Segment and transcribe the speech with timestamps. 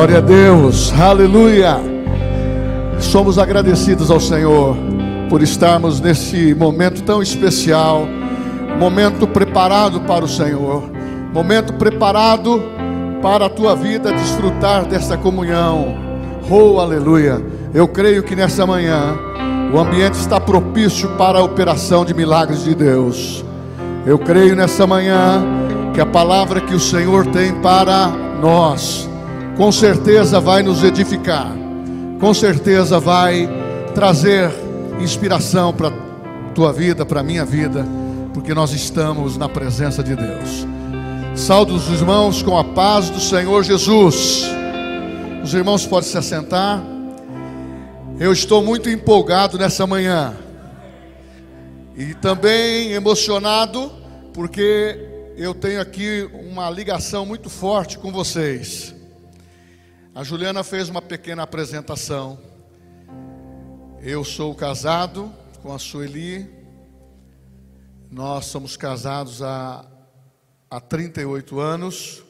[0.00, 1.76] Glória a Deus, aleluia.
[2.98, 4.74] Somos agradecidos ao Senhor
[5.28, 8.08] por estarmos nesse momento tão especial,
[8.78, 10.84] momento preparado para o Senhor,
[11.34, 12.62] momento preparado
[13.20, 15.94] para a tua vida desfrutar desta comunhão.
[16.48, 17.38] Oh, aleluia.
[17.74, 19.14] Eu creio que nessa manhã
[19.70, 23.44] o ambiente está propício para a operação de milagres de Deus.
[24.06, 25.44] Eu creio nessa manhã
[25.92, 29.09] que a palavra que o Senhor tem para nós,
[29.56, 31.52] com certeza vai nos edificar,
[32.18, 33.48] com certeza vai
[33.94, 34.50] trazer
[35.00, 35.90] inspiração para
[36.54, 37.86] tua vida, para minha vida,
[38.34, 40.66] porque nós estamos na presença de Deus.
[41.34, 44.44] Saúdo os irmãos com a paz do Senhor Jesus.
[45.42, 46.82] Os irmãos podem se assentar.
[48.18, 50.34] Eu estou muito empolgado nessa manhã.
[51.96, 53.90] E também emocionado,
[54.34, 58.94] porque eu tenho aqui uma ligação muito forte com vocês.
[60.12, 62.36] A Juliana fez uma pequena apresentação.
[64.02, 66.50] Eu sou casado com a Sueli.
[68.10, 69.88] Nós somos casados há,
[70.68, 72.24] há 38 anos.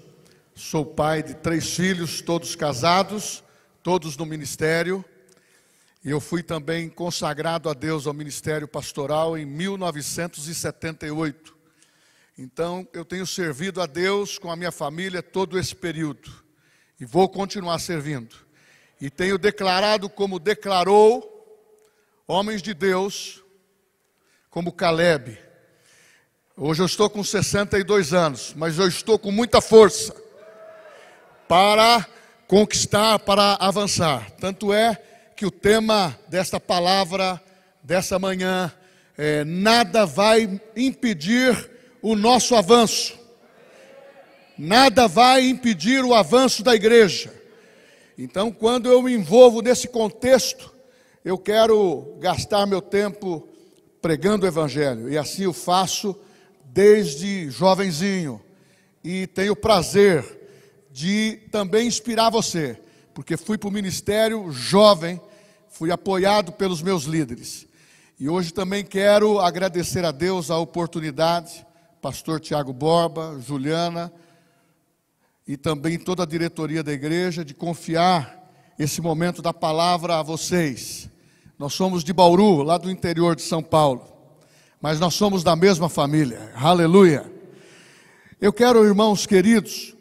[0.55, 3.43] Sou pai de três filhos, todos casados,
[3.83, 5.03] todos no ministério.
[6.05, 11.57] E eu fui também consagrado a Deus ao ministério pastoral em 1978.
[12.37, 16.50] Então, eu tenho servido a Deus com a minha família todo esse período.
[17.01, 18.37] E vou continuar servindo.
[19.01, 21.27] E tenho declarado como declarou
[22.29, 23.43] homens de Deus,
[24.51, 25.39] como Caleb.
[26.55, 30.15] Hoje eu estou com 62 anos, mas eu estou com muita força
[31.49, 32.07] para
[32.47, 34.31] conquistar, para avançar.
[34.33, 34.95] Tanto é
[35.35, 37.43] que o tema desta palavra,
[37.83, 38.71] dessa manhã,
[39.17, 41.71] é, nada vai impedir
[42.03, 43.19] o nosso avanço,
[44.61, 47.33] nada vai impedir o avanço da igreja.
[48.19, 50.71] Então, quando eu me envolvo nesse contexto,
[51.25, 53.49] eu quero gastar meu tempo
[54.03, 56.15] pregando o Evangelho, e assim eu faço
[56.67, 58.39] desde jovenzinho,
[59.03, 60.25] e tenho prazer
[60.93, 62.79] de também inspirar você,
[63.15, 65.19] porque fui para o ministério jovem
[65.71, 67.67] fui apoiado pelos meus líderes.
[68.19, 71.65] E hoje também quero agradecer a Deus a oportunidade,
[72.03, 74.13] pastor Tiago Borba, Juliana
[75.51, 81.11] e também toda a diretoria da igreja de confiar esse momento da palavra a vocês.
[81.59, 84.07] Nós somos de Bauru, lá do interior de São Paulo,
[84.81, 86.53] mas nós somos da mesma família.
[86.55, 87.29] Aleluia.
[88.41, 89.97] Eu quero, irmãos queridos,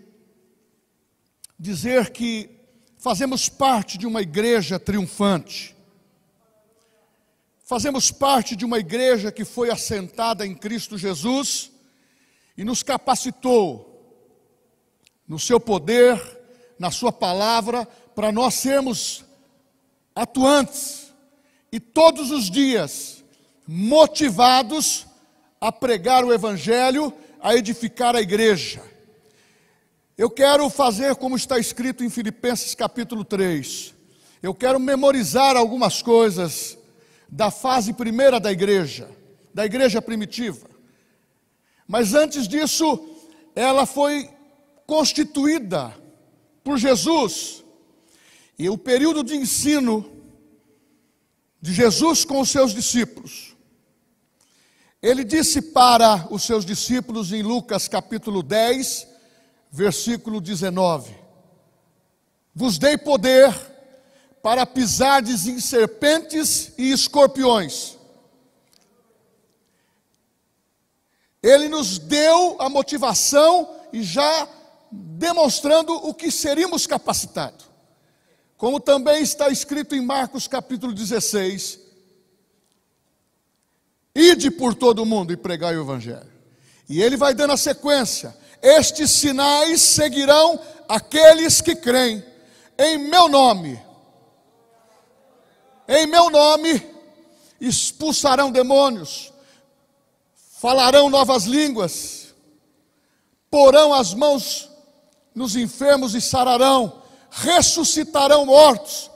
[1.59, 2.59] dizer que
[3.01, 5.73] Fazemos parte de uma igreja triunfante.
[7.63, 11.71] Fazemos parte de uma igreja que foi assentada em Cristo Jesus
[12.57, 13.88] e nos capacitou
[15.29, 16.19] no seu poder,
[16.79, 19.23] na sua palavra, para nós sermos
[20.15, 21.13] atuantes
[21.71, 23.23] e todos os dias
[23.67, 25.05] motivados
[25.61, 28.81] a pregar o evangelho, a edificar a igreja.
[30.17, 33.93] Eu quero fazer como está escrito em Filipenses capítulo 3.
[34.41, 36.75] Eu quero memorizar algumas coisas
[37.29, 39.07] da fase primeira da igreja,
[39.53, 40.67] da igreja primitiva.
[41.87, 43.07] Mas antes disso,
[43.55, 44.29] ela foi
[44.89, 45.95] constituída
[46.63, 47.63] por Jesus.
[48.57, 50.11] E o período de ensino
[51.61, 53.55] de Jesus com os seus discípulos.
[54.99, 59.07] Ele disse para os seus discípulos em Lucas capítulo 10,
[59.71, 61.15] versículo 19:
[62.55, 63.53] Vos dei poder
[64.41, 67.95] para pisardes em serpentes e escorpiões.
[71.43, 74.47] Ele nos deu a motivação e já
[74.91, 77.69] demonstrando o que seríamos capacitados.
[78.57, 81.79] Como também está escrito em Marcos capítulo 16:
[84.13, 86.29] Ide por todo o mundo e pregai o evangelho.
[86.89, 92.23] E ele vai dando a sequência: estes sinais seguirão aqueles que creem
[92.77, 93.79] em meu nome.
[95.87, 96.85] Em meu nome
[97.59, 99.33] expulsarão demônios,
[100.59, 102.33] falarão novas línguas,
[103.49, 104.68] porão as mãos
[105.39, 107.01] nos enfermos e sararão,
[107.31, 109.09] ressuscitarão mortos.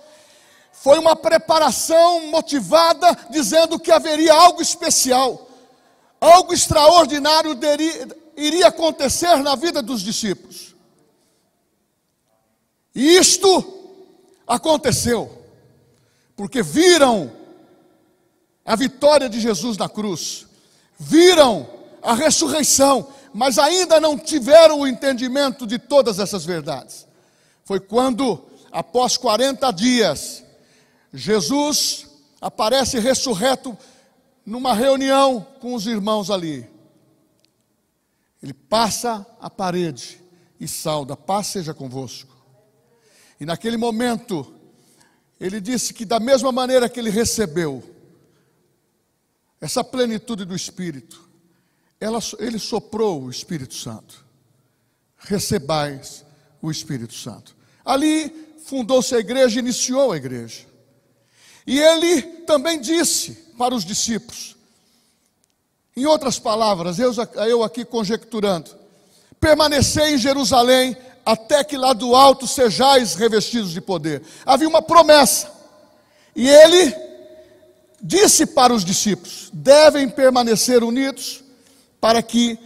[0.72, 5.50] Foi uma preparação motivada, dizendo que haveria algo especial,
[6.22, 7.60] algo extraordinário
[8.38, 10.74] iria acontecer na vida dos discípulos.
[12.96, 13.92] E isto
[14.48, 15.30] aconteceu,
[16.38, 17.34] porque viram
[18.64, 20.48] a vitória de Jesus na cruz,
[20.98, 21.68] viram
[22.02, 27.08] a ressurreição, mas ainda não tiveram o entendimento de todas essas verdades.
[27.66, 30.44] foi quando, após 40 dias,
[31.14, 32.08] Jesus
[32.42, 33.78] aparece ressurreto
[34.46, 36.70] numa reunião com os irmãos ali.
[38.42, 40.22] Ele passa a parede
[40.60, 42.34] e sauda: Paz seja convosco.
[43.40, 44.54] E naquele momento,
[45.40, 47.84] ele disse que, da mesma maneira que ele recebeu
[49.60, 51.30] essa plenitude do Espírito,
[52.04, 54.26] ela, ele soprou o Espírito Santo.
[55.18, 56.26] Recebais
[56.62, 57.56] o Espírito Santo.
[57.86, 60.66] Ali fundou-se a igreja, iniciou a igreja.
[61.66, 64.58] E ele também disse para os discípulos,
[65.96, 67.14] em outras palavras, eu,
[67.48, 68.72] eu aqui conjecturando,
[69.40, 74.22] permanecei em Jerusalém até que lá do alto sejais revestidos de poder.
[74.46, 75.50] Havia uma promessa,
[76.36, 76.94] e ele
[78.02, 81.43] disse para os discípulos: devem permanecer unidos
[82.04, 82.60] para que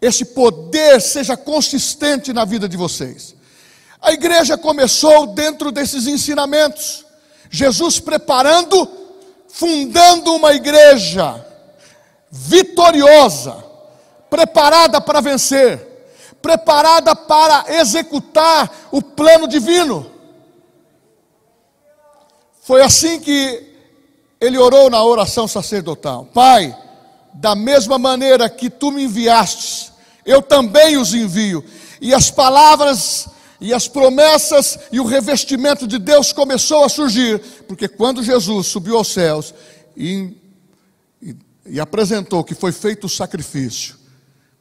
[0.00, 3.34] esse poder seja consistente na vida de vocês.
[4.00, 7.04] A igreja começou dentro desses ensinamentos,
[7.50, 8.88] Jesus preparando,
[9.48, 11.44] fundando uma igreja
[12.30, 13.64] vitoriosa,
[14.30, 16.06] preparada para vencer,
[16.40, 20.08] preparada para executar o plano divino.
[22.62, 23.74] Foi assim que
[24.40, 26.83] ele orou na oração sacerdotal: Pai,
[27.34, 29.92] da mesma maneira que tu me enviastes,
[30.24, 31.64] eu também os envio.
[32.00, 33.28] E as palavras
[33.60, 38.96] e as promessas e o revestimento de Deus começou a surgir, porque quando Jesus subiu
[38.96, 39.54] aos céus
[39.96, 40.36] e
[41.66, 43.96] e apresentou que foi feito o sacrifício,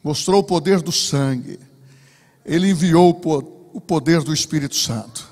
[0.04, 1.60] mostrou o poder do sangue,
[2.46, 3.10] ele enviou
[3.74, 5.28] o poder do Espírito Santo.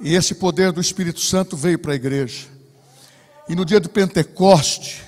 [0.00, 2.46] E esse poder do Espírito Santo veio para a igreja.
[3.48, 5.02] E no dia do Pentecoste,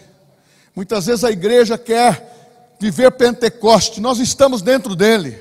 [0.74, 5.40] muitas vezes a igreja quer viver Pentecoste, nós estamos dentro dele.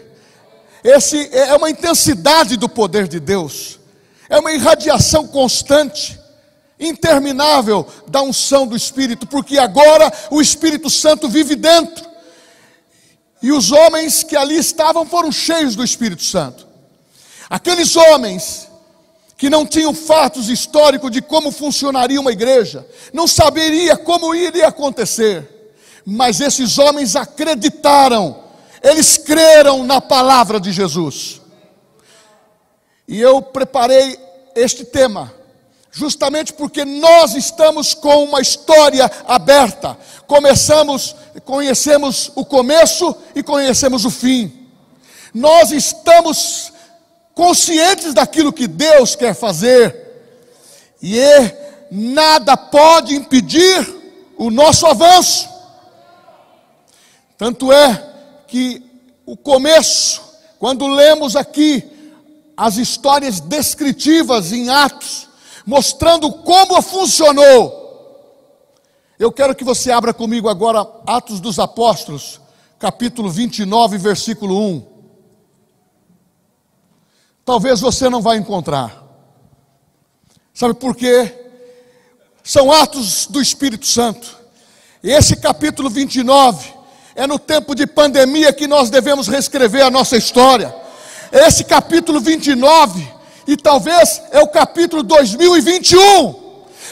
[0.83, 3.79] Esse é uma intensidade do poder de Deus,
[4.29, 6.19] é uma irradiação constante
[6.79, 12.09] interminável da unção do Espírito, porque agora o Espírito Santo vive dentro.
[13.41, 16.67] E os homens que ali estavam foram cheios do Espírito Santo.
[17.49, 18.67] Aqueles homens
[19.41, 25.73] que não tinham fatos históricos de como funcionaria uma igreja, não saberia como iria acontecer,
[26.05, 28.39] mas esses homens acreditaram,
[28.83, 31.41] eles creram na palavra de Jesus.
[33.07, 34.15] E eu preparei
[34.53, 35.33] este tema
[35.89, 39.97] justamente porque nós estamos com uma história aberta.
[40.27, 44.69] Começamos, conhecemos o começo e conhecemos o fim.
[45.33, 46.70] Nós estamos
[47.41, 49.95] conscientes daquilo que Deus quer fazer.
[51.01, 53.83] E é, nada pode impedir
[54.37, 55.49] o nosso avanço.
[57.39, 58.13] Tanto é
[58.47, 58.85] que
[59.25, 60.21] o começo,
[60.59, 61.83] quando lemos aqui
[62.55, 65.27] as histórias descritivas em Atos,
[65.65, 67.81] mostrando como funcionou.
[69.17, 72.39] Eu quero que você abra comigo agora Atos dos Apóstolos,
[72.77, 74.90] capítulo 29, versículo 1.
[77.45, 79.03] Talvez você não vai encontrar.
[80.53, 81.33] Sabe por quê?
[82.43, 84.37] São atos do Espírito Santo.
[85.03, 86.71] E esse capítulo 29
[87.15, 90.73] é no tempo de pandemia que nós devemos reescrever a nossa história.
[91.31, 93.07] Esse capítulo 29
[93.47, 96.41] e talvez é o capítulo 2021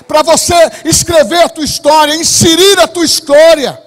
[0.08, 3.80] para você escrever a tua história, inserir a tua história.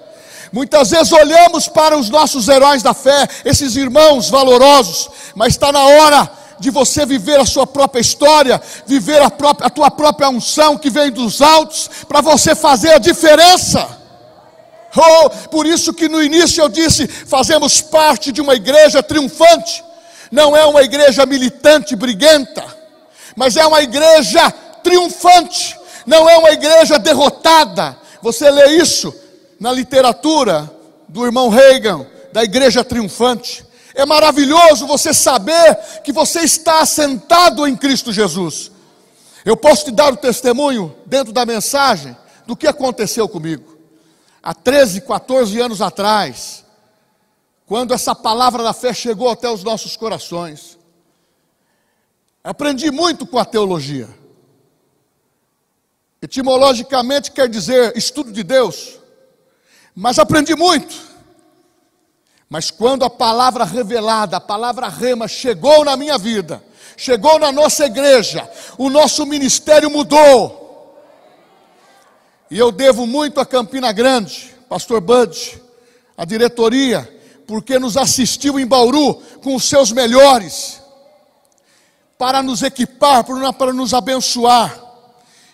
[0.51, 5.83] Muitas vezes olhamos para os nossos heróis da fé, esses irmãos valorosos, mas está na
[5.83, 10.77] hora de você viver a sua própria história, viver a, própria, a tua própria unção
[10.77, 13.99] que vem dos altos, para você fazer a diferença.
[14.95, 19.83] Oh, por isso que no início eu disse: fazemos parte de uma igreja triunfante
[20.33, 22.65] não é uma igreja militante, briguenta,
[23.35, 24.49] mas é uma igreja
[24.81, 25.77] triunfante,
[26.07, 27.95] não é uma igreja derrotada.
[28.19, 29.13] Você lê isso
[29.59, 30.67] na literatura
[31.07, 33.63] do irmão Reagan, da igreja triunfante.
[33.93, 38.71] É maravilhoso você saber que você está assentado em Cristo Jesus.
[39.45, 42.15] Eu posso te dar o testemunho dentro da mensagem
[42.47, 43.77] do que aconteceu comigo.
[44.41, 46.65] Há 13, 14 anos atrás,
[47.65, 50.77] quando essa palavra da fé chegou até os nossos corações.
[52.43, 54.09] Aprendi muito com a teologia.
[56.21, 58.97] Etimologicamente quer dizer estudo de Deus,
[59.95, 61.12] mas aprendi muito.
[62.53, 66.63] Mas quando a palavra revelada, a palavra rema chegou na minha vida,
[66.95, 70.95] chegou na nossa igreja, o nosso ministério mudou.
[72.51, 75.59] E eu devo muito a Campina Grande, pastor Bud,
[76.15, 77.11] a diretoria,
[77.47, 80.79] porque nos assistiu em Bauru com os seus melhores.
[82.19, 84.79] para nos equipar, para nos abençoar.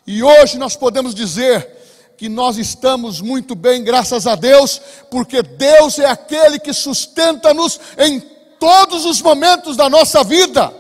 [0.05, 1.78] E hoje nós podemos dizer
[2.19, 8.19] que nós estamos muito bem, graças a Deus, porque Deus é aquele que sustenta-nos em
[8.59, 10.73] todos os momentos da nossa vida.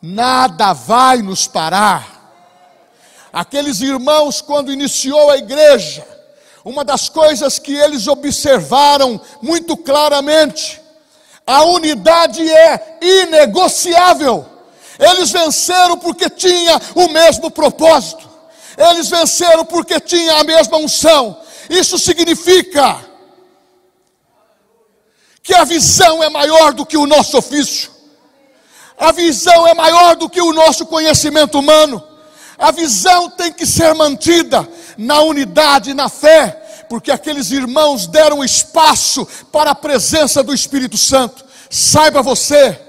[0.00, 2.32] Nada vai nos parar.
[3.30, 6.08] Aqueles irmãos, quando iniciou a igreja,
[6.64, 10.80] uma das coisas que eles observaram muito claramente,
[11.46, 14.46] a unidade é inegociável.
[14.98, 18.35] Eles venceram porque tinha o mesmo propósito.
[18.76, 21.40] Eles venceram porque tinha a mesma unção.
[21.68, 23.04] Isso significa
[25.42, 27.90] que a visão é maior do que o nosso ofício.
[28.98, 32.02] A visão é maior do que o nosso conhecimento humano.
[32.58, 34.66] A visão tem que ser mantida
[34.96, 41.44] na unidade, na fé, porque aqueles irmãos deram espaço para a presença do Espírito Santo.
[41.68, 42.80] Saiba você,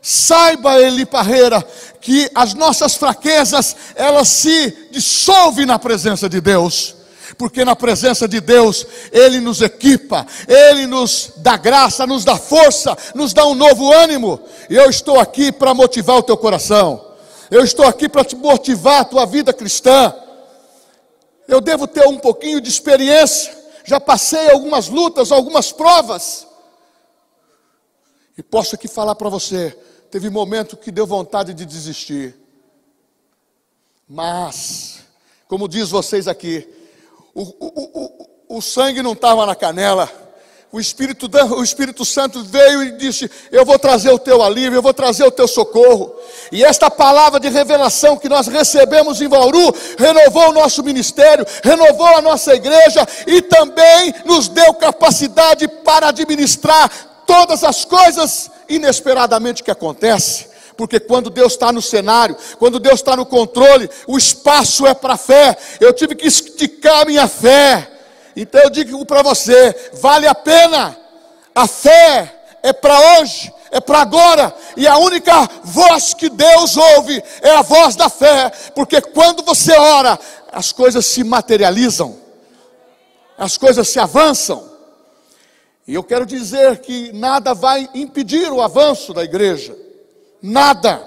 [0.00, 1.64] saiba Eli Parreira,
[2.00, 7.00] que as nossas fraquezas, elas se dissolvem na presença de Deus
[7.40, 12.96] porque na presença de Deus, Ele nos equipa, Ele nos dá graça, nos dá força,
[13.14, 14.40] nos dá um novo ânimo.
[14.68, 17.02] E eu estou aqui para motivar o teu coração,
[17.50, 20.14] eu estou aqui para te motivar a tua vida cristã.
[21.48, 26.46] Eu devo ter um pouquinho de experiência, já passei algumas lutas, algumas provas,
[28.36, 29.76] e posso aqui falar para você:
[30.10, 32.34] teve momento que deu vontade de desistir,
[34.08, 35.04] mas,
[35.46, 36.68] como diz vocês aqui,
[37.32, 40.10] o, o, o, o sangue não estava na canela.
[40.72, 44.82] O Espírito, o Espírito Santo veio e disse: Eu vou trazer o teu alívio, eu
[44.82, 46.14] vou trazer o teu socorro.
[46.52, 52.06] E esta palavra de revelação que nós recebemos em Bauru renovou o nosso ministério, renovou
[52.06, 59.70] a nossa igreja e também nos deu capacidade para administrar todas as coisas inesperadamente que
[59.70, 64.94] acontecem porque quando Deus está no cenário, quando Deus está no controle, o espaço é
[64.94, 65.54] para fé.
[65.78, 67.86] Eu tive que esticar minha fé.
[68.34, 70.96] Então eu digo para você: vale a pena.
[71.54, 77.22] A fé é para hoje, é para agora, e a única voz que Deus ouve
[77.42, 80.18] é a voz da fé, porque quando você ora,
[80.50, 82.16] as coisas se materializam,
[83.36, 84.69] as coisas se avançam.
[85.90, 89.76] E eu quero dizer que nada vai impedir o avanço da igreja.
[90.40, 91.04] Nada.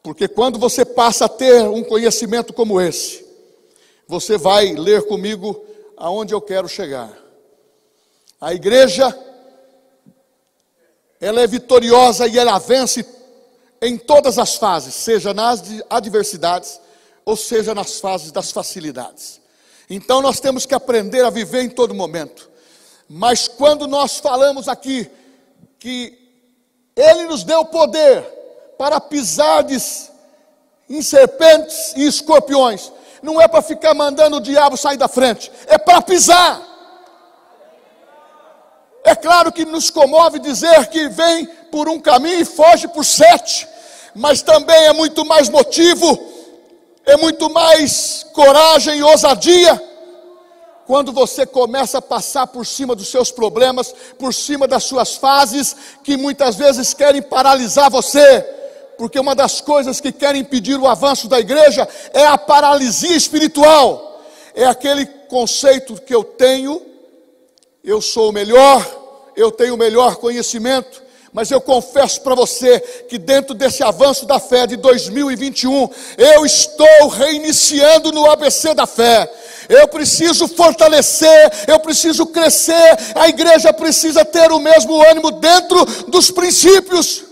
[0.00, 3.26] Porque quando você passa a ter um conhecimento como esse,
[4.06, 5.60] você vai ler comigo
[5.96, 7.12] aonde eu quero chegar.
[8.40, 9.12] A igreja,
[11.20, 13.04] ela é vitoriosa e ela vence
[13.80, 16.80] em todas as fases, seja nas adversidades
[17.24, 19.40] ou seja nas fases das facilidades.
[19.90, 22.51] Então nós temos que aprender a viver em todo momento.
[23.08, 25.10] Mas quando nós falamos aqui
[25.78, 26.18] que
[26.94, 28.22] ele nos deu poder
[28.78, 30.10] para pisardes
[30.88, 32.92] em serpentes e escorpiões.
[33.22, 36.60] Não é para ficar mandando o diabo sair da frente, é para pisar.
[39.04, 43.66] É claro que nos comove dizer que vem por um caminho e foge por sete,
[44.14, 46.18] mas também é muito mais motivo,
[47.04, 49.91] é muito mais coragem e ousadia
[50.92, 55.74] quando você começa a passar por cima dos seus problemas, por cima das suas fases,
[56.04, 58.42] que muitas vezes querem paralisar você,
[58.98, 64.22] porque uma das coisas que querem impedir o avanço da igreja é a paralisia espiritual,
[64.54, 66.82] é aquele conceito que eu tenho,
[67.82, 68.86] eu sou o melhor,
[69.34, 74.38] eu tenho o melhor conhecimento, mas eu confesso para você que dentro desse avanço da
[74.38, 79.32] fé de 2021, eu estou reiniciando no ABC da fé.
[79.72, 86.30] Eu preciso fortalecer, eu preciso crescer, a igreja precisa ter o mesmo ânimo dentro dos
[86.30, 87.24] princípios.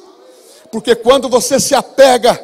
[0.73, 2.43] Porque quando você se apega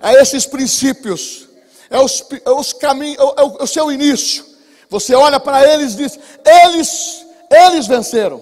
[0.00, 1.48] a esses princípios,
[1.90, 4.44] é, os, é os caminhos, é, é o seu início.
[4.88, 8.40] Você olha para eles e diz: eles, eles venceram.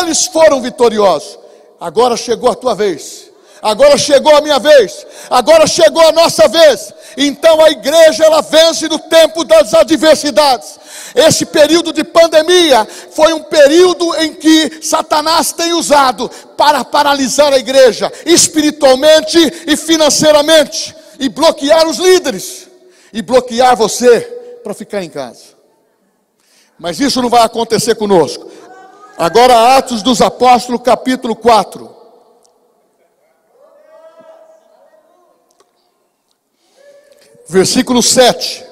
[0.00, 1.38] Eles foram vitoriosos.
[1.78, 3.30] Agora chegou a tua vez.
[3.66, 5.04] Agora chegou a minha vez.
[5.28, 6.94] Agora chegou a nossa vez.
[7.16, 10.78] Então a igreja ela vence no tempo das adversidades.
[11.12, 17.58] Esse período de pandemia foi um período em que Satanás tem usado para paralisar a
[17.58, 22.68] igreja espiritualmente e financeiramente e bloquear os líderes
[23.12, 24.20] e bloquear você
[24.62, 25.56] para ficar em casa.
[26.78, 28.48] Mas isso não vai acontecer conosco.
[29.18, 31.95] Agora, Atos dos Apóstolos, capítulo 4.
[37.48, 38.64] Versículo 7.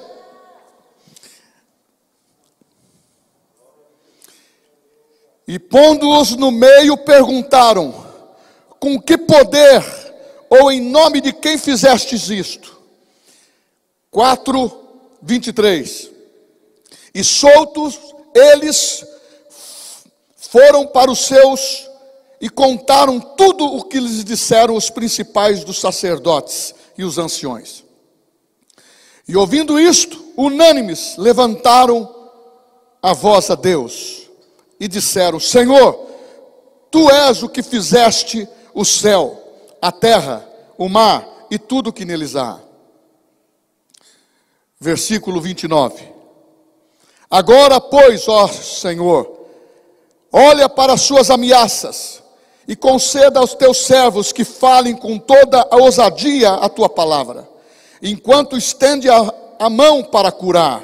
[5.47, 8.05] E pondo-os no meio, perguntaram:
[8.79, 9.83] com que poder
[10.49, 12.75] ou em nome de quem fizestes isto?
[14.11, 14.71] 4,
[15.21, 16.11] 23.
[17.13, 17.99] E soltos
[18.33, 19.05] eles
[20.35, 21.89] foram para os seus
[22.41, 27.84] e contaram tudo o que lhes disseram os principais dos sacerdotes e os anciões.
[29.27, 32.13] E ouvindo isto, unânimes levantaram
[33.01, 34.29] a voz a Deus
[34.79, 36.07] e disseram: Senhor,
[36.91, 39.41] tu és o que fizeste o céu,
[39.81, 42.59] a terra, o mar e tudo o que neles há.
[44.79, 46.13] Versículo 29.
[47.29, 49.31] Agora, pois, ó Senhor,
[50.31, 52.23] olha para as suas ameaças
[52.67, 57.47] e conceda aos teus servos que falem com toda a ousadia a tua palavra,
[58.01, 60.83] enquanto estende a, a mão para curar,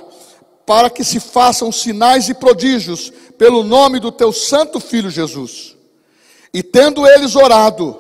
[0.65, 5.75] para que se façam sinais e prodígios pelo nome do teu santo filho Jesus.
[6.53, 7.97] E tendo eles orado,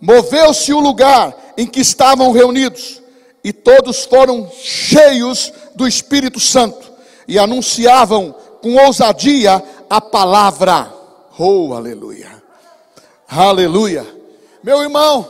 [0.00, 3.02] moveu-se o lugar em que estavam reunidos,
[3.42, 6.92] e todos foram cheios do Espírito Santo
[7.28, 10.92] e anunciavam com ousadia a palavra.
[11.38, 12.42] Oh, aleluia.
[13.28, 14.06] Aleluia.
[14.62, 15.28] Meu irmão,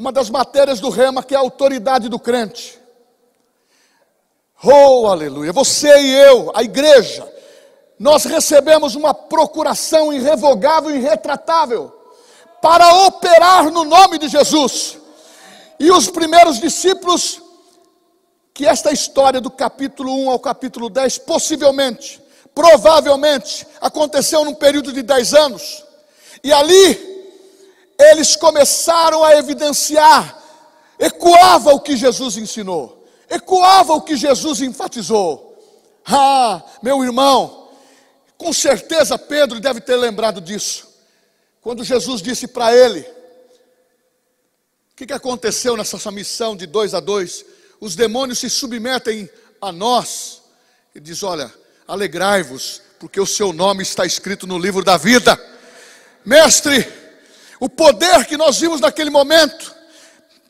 [0.00, 2.80] uma das matérias do rema que é a autoridade do crente.
[4.64, 5.52] Oh, aleluia.
[5.52, 7.30] Você e eu, a igreja,
[7.98, 11.92] nós recebemos uma procuração irrevogável e irretratável
[12.62, 14.96] para operar no nome de Jesus.
[15.78, 17.42] E os primeiros discípulos,
[18.54, 22.22] que esta história do capítulo 1 ao capítulo 10, possivelmente,
[22.54, 25.84] provavelmente, aconteceu num período de 10 anos.
[26.42, 27.09] E ali
[28.00, 30.38] eles começaram a evidenciar,
[30.98, 35.48] ecoava o que Jesus ensinou, ecoava o que Jesus enfatizou.
[36.06, 37.68] Ah, meu irmão,
[38.38, 40.88] com certeza Pedro deve ter lembrado disso,
[41.60, 47.44] quando Jesus disse para ele: O que, que aconteceu nessa missão de dois a dois?
[47.78, 49.28] Os demônios se submetem
[49.60, 50.40] a nós,
[50.94, 51.52] e diz: Olha,
[51.86, 55.38] alegrai-vos, porque o seu nome está escrito no livro da vida.
[56.24, 56.99] Mestre,
[57.60, 59.76] o poder que nós vimos naquele momento.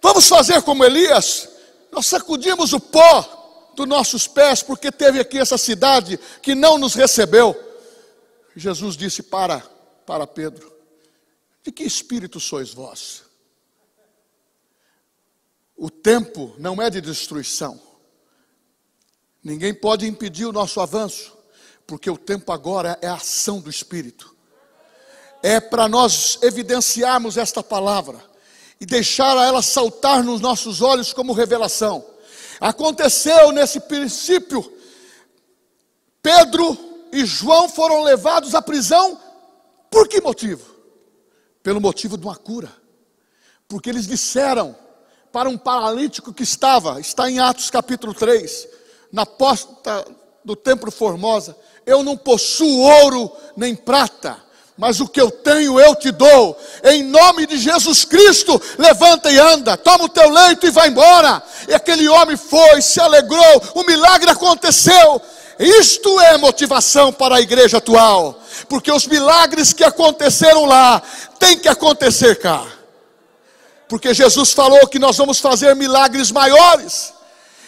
[0.01, 1.49] Vamos fazer como Elias?
[1.90, 6.94] Nós sacudimos o pó dos nossos pés, porque teve aqui essa cidade que não nos
[6.94, 7.55] recebeu.
[8.55, 9.59] Jesus disse para,
[10.07, 10.73] para Pedro:
[11.64, 13.25] De que espírito sois vós?
[15.77, 17.81] O tempo não é de destruição.
[19.42, 21.37] Ninguém pode impedir o nosso avanço,
[21.87, 24.37] porque o tempo agora é a ação do Espírito
[25.42, 28.20] é para nós evidenciarmos esta palavra
[28.81, 32.05] e deixar ela saltar nos nossos olhos como revelação.
[32.61, 34.72] Aconteceu nesse princípio,
[36.22, 36.76] Pedro
[37.12, 39.18] e João foram levados à prisão,
[39.90, 40.64] por que motivo?
[41.62, 42.70] Pelo motivo de uma cura,
[43.68, 44.76] porque eles disseram
[45.33, 48.68] para um paralítico que estava, está em Atos capítulo 3,
[49.12, 50.07] na porta
[50.44, 54.49] do templo Formosa: Eu não possuo ouro nem prata
[54.81, 56.59] mas o que eu tenho eu te dou.
[56.83, 61.43] Em nome de Jesus Cristo, levanta e anda, toma o teu leito e vai embora.
[61.69, 65.21] E aquele homem foi, se alegrou, o milagre aconteceu.
[65.59, 68.40] Isto é motivação para a igreja atual,
[68.71, 71.03] porque os milagres que aconteceram lá
[71.38, 72.64] têm que acontecer cá.
[73.87, 77.12] Porque Jesus falou que nós vamos fazer milagres maiores.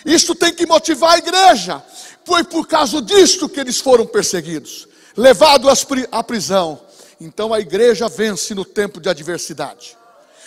[0.06, 1.82] Isto tem que motivar a igreja.
[2.24, 6.80] Foi por causa disto que eles foram perseguidos, levados à prisão.
[7.22, 9.96] Então a igreja vence no tempo de adversidade.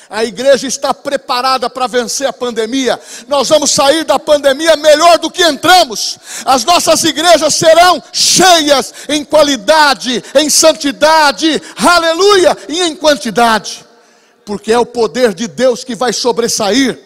[0.09, 2.99] A igreja está preparada para vencer a pandemia.
[3.27, 6.19] Nós vamos sair da pandemia melhor do que entramos.
[6.43, 13.85] As nossas igrejas serão cheias em qualidade, em santidade, aleluia, e em quantidade.
[14.45, 16.99] Porque é o poder de Deus que vai sobressair.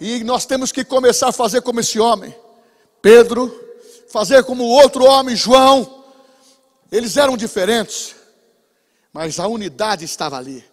[0.00, 2.34] E nós temos que começar a fazer como esse homem,
[3.02, 3.54] Pedro,
[4.08, 6.02] fazer como o outro homem, João.
[6.90, 8.21] Eles eram diferentes
[9.12, 10.64] mas a unidade estava ali.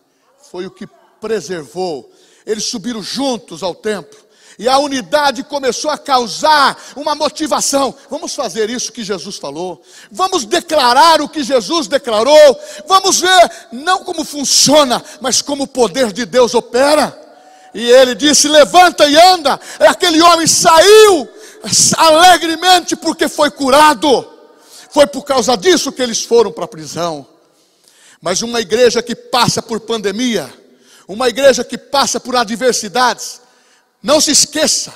[0.50, 0.88] Foi o que
[1.20, 2.10] preservou.
[2.46, 4.18] Eles subiram juntos ao templo.
[4.58, 7.96] E a unidade começou a causar uma motivação.
[8.10, 9.82] Vamos fazer isso que Jesus falou.
[10.12, 12.60] Vamos declarar o que Jesus declarou.
[12.86, 17.18] Vamos ver não como funciona, mas como o poder de Deus opera.
[17.74, 19.58] E ele disse: Levanta e anda.
[19.80, 21.30] E aquele homem saiu
[21.98, 24.28] alegremente porque foi curado.
[24.90, 27.26] Foi por causa disso que eles foram para a prisão.
[28.22, 30.54] Mas uma igreja que passa por pandemia,
[31.08, 33.42] uma igreja que passa por adversidades,
[34.04, 34.94] não se esqueça,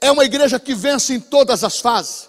[0.00, 2.28] é uma igreja que vence em todas as fases.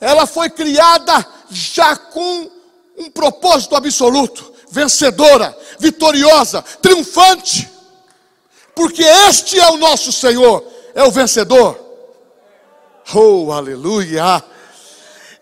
[0.00, 2.50] Ela foi criada já com
[2.96, 7.70] um propósito absoluto, vencedora, vitoriosa, triunfante.
[8.74, 11.80] porque este é o nosso Senhor, é o vencedor.
[13.14, 14.42] Oh, aleluia!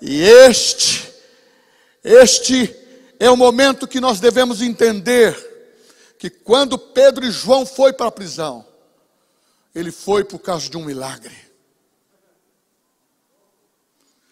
[0.01, 1.09] E este,
[2.05, 2.82] este
[3.23, 5.33] é o momento que nós devemos entender
[6.19, 8.67] que quando Pedro e João foi para a prisão,
[9.73, 11.33] ele foi por causa de um milagre.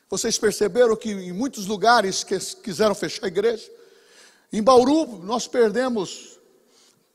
[0.09, 3.71] Vocês perceberam que em muitos lugares que quiseram fechar a igreja,
[4.53, 6.41] em Bauru nós perdemos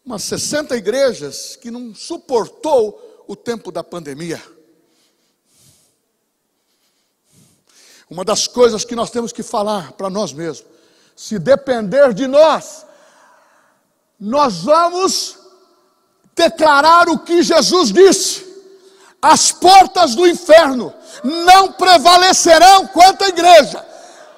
[0.06, 4.42] umas 60 igrejas que não suportou o tempo da pandemia.
[8.10, 10.74] Uma das coisas que nós temos que falar para nós mesmos,
[11.16, 12.86] se depender de nós,
[14.20, 15.38] nós vamos
[16.36, 18.46] declarar o que Jesus disse:
[19.22, 23.86] as portas do inferno não prevalecerão contra a igreja.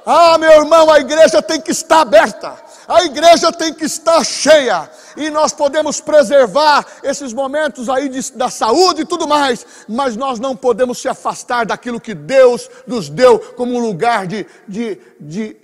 [0.06, 2.56] Ah, meu irmão, a igreja tem que estar aberta,
[2.88, 8.50] a igreja tem que estar cheia, e nós podemos preservar esses momentos aí de, da
[8.50, 13.38] saúde e tudo mais, mas nós não podemos se afastar daquilo que Deus nos deu
[13.58, 15.58] como lugar de, de, de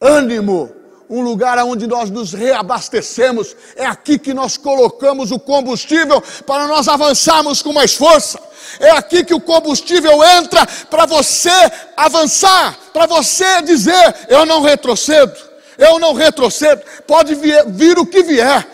[0.00, 0.70] ânimo,
[1.08, 6.88] um lugar onde nós nos reabastecemos, é aqui que nós colocamos o combustível para nós
[6.88, 8.40] avançarmos com mais força.
[8.80, 11.50] É aqui que o combustível entra para você
[11.96, 15.36] avançar, para você dizer: eu não retrocedo,
[15.78, 16.82] eu não retrocedo.
[17.06, 18.66] Pode vir, vir o que vier,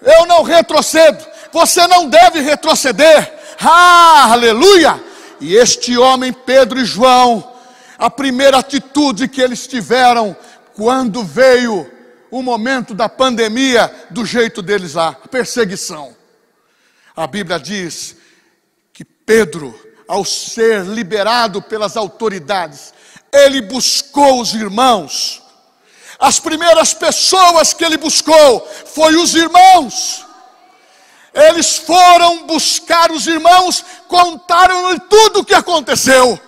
[0.00, 5.02] eu não retrocedo, você não deve retroceder, ah, aleluia!
[5.40, 7.52] E este homem, Pedro e João,
[7.98, 10.34] a primeira atitude que eles tiveram
[10.74, 11.90] quando veio
[12.30, 16.16] o momento da pandemia, do jeito deles lá, a perseguição.
[17.16, 18.16] A Bíblia diz
[18.92, 19.72] que Pedro,
[20.08, 22.92] ao ser liberado pelas autoridades,
[23.32, 25.42] ele buscou os irmãos,
[26.18, 30.24] as primeiras pessoas que ele buscou foi os irmãos.
[31.32, 36.40] Eles foram buscar os irmãos, contaram tudo o que aconteceu.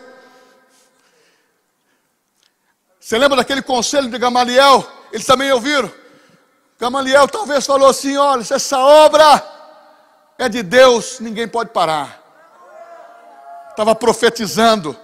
[3.07, 4.85] Você lembra daquele conselho de Gamaliel?
[5.13, 5.89] Eles também ouviram.
[6.77, 9.47] Gamaliel talvez falou assim: olha, se essa obra
[10.37, 12.21] é de Deus, ninguém pode parar.
[13.71, 14.99] Estava profetizando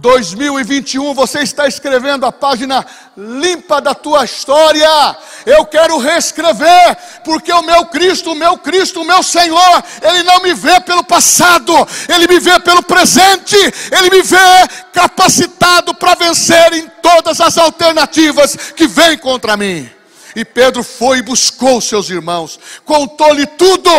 [0.00, 2.84] 2021 você está escrevendo a página
[3.16, 5.16] limpa da tua história.
[5.44, 10.42] Eu quero reescrever, porque o meu Cristo, o meu Cristo, o meu Senhor, Ele não
[10.42, 11.72] me vê pelo passado,
[12.08, 13.56] Ele me vê pelo presente,
[13.90, 19.88] Ele me vê capacitado para vencer em todas as alternativas que vêm contra mim.
[20.34, 23.90] E Pedro foi e buscou seus irmãos, contou-lhe tudo.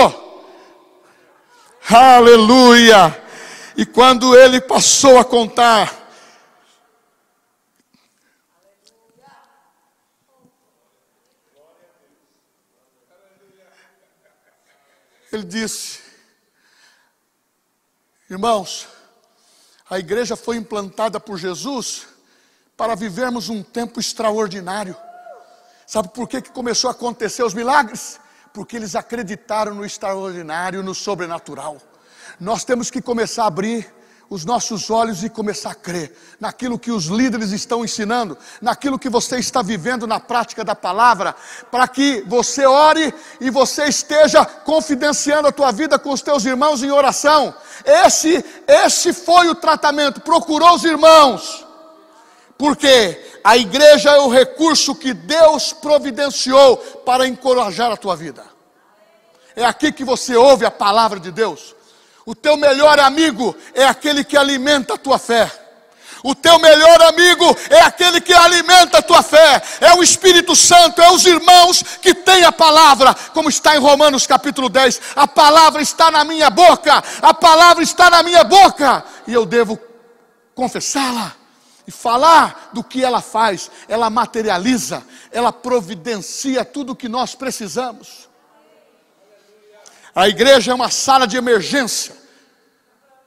[1.90, 3.27] Aleluia!
[3.78, 5.96] E quando ele passou a contar,
[15.32, 16.00] ele disse:
[18.28, 18.88] Irmãos,
[19.88, 22.08] a igreja foi implantada por Jesus
[22.76, 24.98] para vivermos um tempo extraordinário.
[25.86, 28.20] Sabe por que, que começou a acontecer os milagres?
[28.52, 31.80] Porque eles acreditaram no extraordinário, no sobrenatural.
[32.40, 33.92] Nós temos que começar a abrir
[34.30, 39.10] os nossos olhos e começar a crer naquilo que os líderes estão ensinando, naquilo que
[39.10, 41.36] você está vivendo na prática da palavra,
[41.72, 46.84] para que você ore e você esteja confidenciando a tua vida com os teus irmãos
[46.84, 47.56] em oração.
[47.86, 50.22] Esse, esse foi o tratamento.
[50.22, 51.66] Procurou os irmãos,
[52.58, 58.44] porque a igreja é o recurso que Deus providenciou para encorajar a tua vida.
[59.56, 61.77] É aqui que você ouve a palavra de Deus.
[62.28, 65.50] O teu melhor amigo é aquele que alimenta a tua fé.
[66.22, 71.02] O teu melhor amigo é aquele que alimenta a tua fé, é o Espírito Santo,
[71.02, 75.00] é os irmãos que têm a palavra, como está em Romanos capítulo 10.
[75.16, 79.80] A palavra está na minha boca, a palavra está na minha boca, e eu devo
[80.54, 81.34] confessá-la
[81.88, 83.72] e falar do que ela faz.
[83.88, 88.27] Ela materializa, ela providencia tudo o que nós precisamos.
[90.18, 92.18] A igreja é uma sala de emergência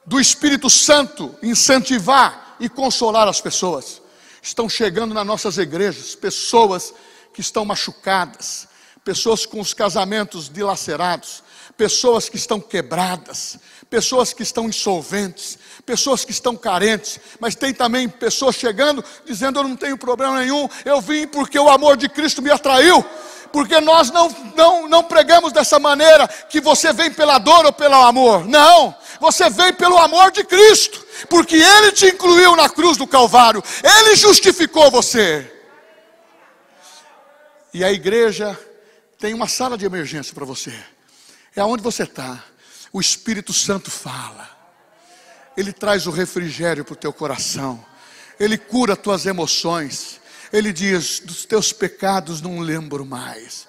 [0.05, 4.01] do Espírito Santo incentivar e consolar as pessoas.
[4.41, 6.93] Estão chegando nas nossas igrejas pessoas
[7.33, 8.67] que estão machucadas,
[9.05, 11.41] pessoas com os casamentos dilacerados,
[11.77, 13.57] pessoas que estão quebradas,
[13.89, 19.63] pessoas que estão insolventes, pessoas que estão carentes, mas tem também pessoas chegando dizendo: Eu
[19.63, 23.01] não tenho problema nenhum, eu vim porque o amor de Cristo me atraiu
[23.51, 27.95] porque nós não, não, não pregamos dessa maneira que você vem pela dor ou pelo
[27.95, 28.45] amor.
[28.47, 33.63] Não, você vem pelo amor de Cristo, porque Ele te incluiu na cruz do Calvário,
[33.83, 35.51] Ele justificou você.
[37.73, 38.59] E a igreja
[39.17, 40.73] tem uma sala de emergência para você,
[41.55, 42.43] é onde você está.
[42.93, 44.49] o Espírito Santo fala.
[45.55, 47.83] Ele traz o refrigério para o teu coração.
[48.39, 50.20] Ele cura tuas emoções.
[50.51, 53.67] Ele diz: dos teus pecados não lembro mais.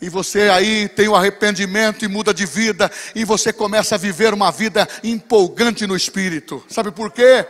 [0.00, 4.34] E você aí tem o arrependimento e muda de vida, e você começa a viver
[4.34, 6.64] uma vida empolgante no espírito.
[6.68, 7.46] Sabe por quê?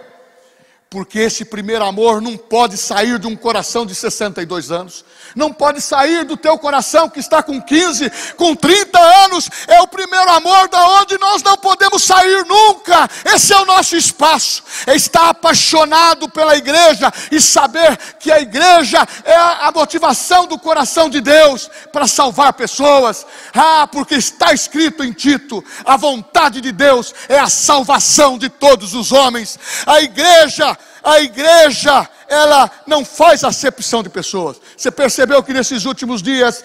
[0.89, 5.81] Porque esse primeiro amor não pode sair de um coração de 62 anos, não pode
[5.81, 9.51] sair do teu coração que está com 15, com 30 anos.
[9.67, 13.09] É o primeiro amor da onde nós não podemos sair nunca.
[13.25, 14.63] Esse é o nosso espaço.
[14.87, 21.11] É estar apaixonado pela igreja e saber que a igreja é a motivação do coração
[21.11, 23.27] de Deus para salvar pessoas.
[23.55, 28.95] Ah, porque está escrito em Tito: a vontade de Deus é a salvação de todos
[28.95, 29.59] os homens.
[29.87, 34.61] A igreja a igreja, ela não faz acepção de pessoas.
[34.77, 36.65] Você percebeu que nesses últimos dias,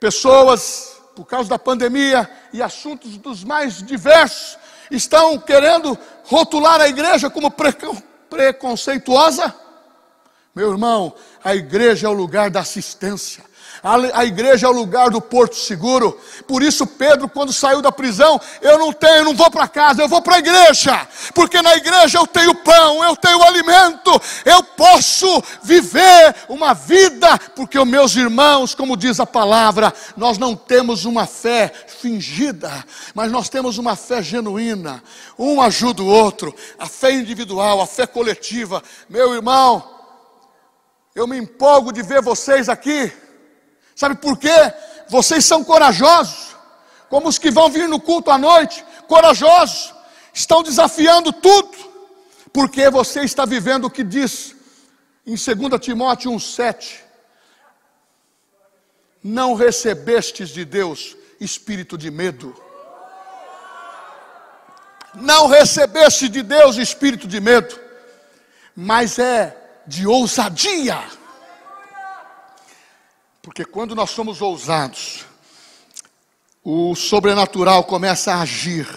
[0.00, 4.58] pessoas, por causa da pandemia e assuntos dos mais diversos,
[4.90, 7.52] estão querendo rotular a igreja como
[8.30, 9.54] preconceituosa?
[10.54, 13.44] Meu irmão, a igreja é o lugar da assistência
[13.84, 16.18] a, igreja é o lugar do porto seguro.
[16.48, 20.00] Por isso, Pedro, quando saiu da prisão, eu não tenho, eu não vou para casa,
[20.00, 24.10] eu vou para a igreja, porque na igreja eu tenho pão, eu tenho alimento,
[24.46, 25.26] eu posso
[25.62, 31.26] viver uma vida, porque os meus irmãos, como diz a palavra, nós não temos uma
[31.26, 35.02] fé fingida, mas nós temos uma fé genuína.
[35.38, 38.82] Um ajuda o outro, a fé individual, a fé coletiva.
[39.10, 39.84] Meu irmão,
[41.14, 43.12] eu me empolgo de ver vocês aqui.
[43.94, 44.72] Sabe por quê?
[45.08, 46.56] Vocês são corajosos,
[47.08, 49.94] como os que vão vir no culto à noite, corajosos,
[50.32, 51.76] estão desafiando tudo,
[52.52, 54.54] porque você está vivendo o que diz
[55.26, 56.96] em 2 Timóteo 1,7:
[59.22, 62.54] Não recebestes de Deus espírito de medo.
[65.14, 67.78] Não recebeste de Deus espírito de medo,
[68.74, 70.98] mas é de ousadia
[73.44, 75.26] porque quando nós somos ousados,
[76.64, 78.88] o sobrenatural começa a agir.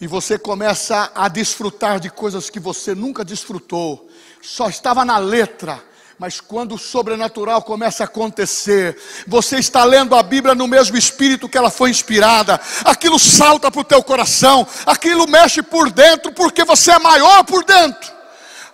[0.00, 4.10] E você começa a desfrutar de coisas que você nunca desfrutou.
[4.42, 5.80] Só estava na letra.
[6.18, 11.48] Mas quando o sobrenatural começa a acontecer, você está lendo a Bíblia no mesmo espírito
[11.48, 16.64] que ela foi inspirada, aquilo salta para o teu coração, aquilo mexe por dentro, porque
[16.64, 18.12] você é maior por dentro.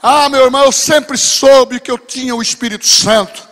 [0.02, 3.51] Ah, meu irmão, eu sempre soube que eu tinha o Espírito Santo.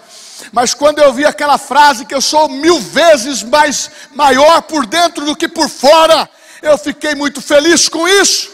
[0.53, 5.25] Mas quando eu vi aquela frase que eu sou mil vezes mais maior por dentro
[5.25, 6.29] do que por fora,
[6.63, 8.51] eu fiquei muito feliz com isso.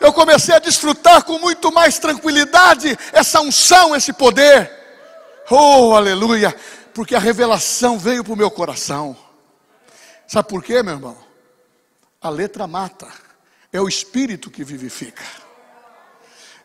[0.00, 4.70] Eu comecei a desfrutar com muito mais tranquilidade essa unção, esse poder.
[5.50, 6.54] Oh, aleluia!
[6.94, 9.16] Porque a revelação veio para o meu coração.
[10.26, 11.16] Sabe por quê, meu irmão?
[12.20, 13.08] A letra mata,
[13.72, 15.24] é o espírito que vivifica.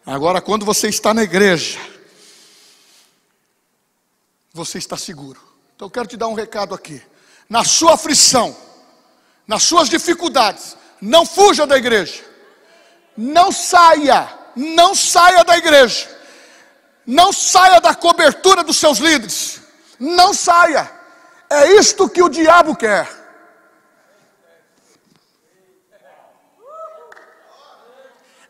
[0.05, 1.79] Agora, quando você está na igreja,
[4.53, 5.41] você está seguro.
[5.75, 7.01] Então eu quero te dar um recado aqui.
[7.49, 8.55] Na sua aflição,
[9.47, 12.23] nas suas dificuldades, não fuja da igreja.
[13.17, 16.07] Não saia, não saia da igreja.
[17.05, 19.59] Não saia da cobertura dos seus líderes.
[19.99, 20.89] Não saia.
[21.49, 23.09] É isto que o diabo quer.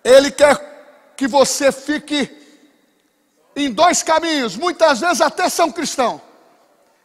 [0.04, 2.43] Ele quer que você fique
[3.56, 6.22] em dois caminhos, muitas vezes até são cristãos.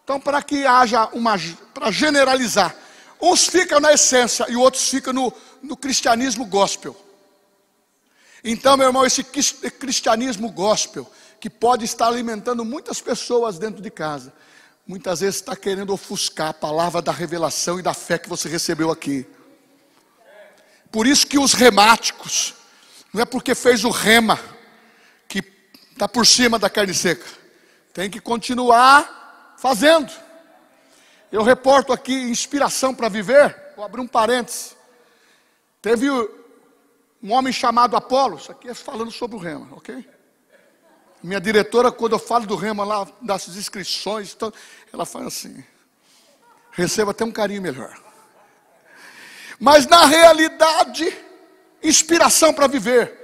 [0.02, 1.34] Então, para que haja uma,
[1.74, 2.74] para generalizar,
[3.20, 5.32] uns ficam na essência e outros ficam no,
[5.62, 6.96] no cristianismo gospel.
[8.42, 14.32] Então, meu irmão, esse cristianismo gospel, que pode estar alimentando muitas pessoas dentro de casa,
[14.86, 18.90] muitas vezes está querendo ofuscar a palavra da revelação e da fé que você recebeu
[18.90, 19.26] aqui.
[20.90, 22.54] Por isso que os remáticos,
[23.12, 24.40] não é porque fez o rema,
[25.98, 27.26] está por cima da carne seca.
[27.92, 30.12] Tem que continuar fazendo.
[31.32, 33.54] Eu reporto aqui inspiração para viver.
[33.74, 34.76] Vou abrir um parênteses.
[35.82, 38.36] Teve um homem chamado Apolo.
[38.36, 40.08] Isso aqui é falando sobre o rema, ok?
[41.20, 44.52] Minha diretora, quando eu falo do rema lá, das inscrições, então,
[44.92, 45.64] ela fala assim:
[46.70, 48.00] receba até um carinho melhor.
[49.58, 51.12] Mas na realidade,
[51.82, 53.18] inspiração para viver.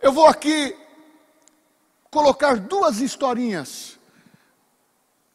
[0.00, 0.76] Eu vou aqui
[2.14, 3.98] colocar duas historinhas.